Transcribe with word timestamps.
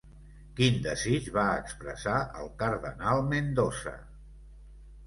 Quin 0.59 0.79
desig 0.85 1.27
va 1.35 1.43
expressar 1.65 2.17
el 2.41 2.51
cardenal 2.63 3.23
Mendoza? 3.37 3.97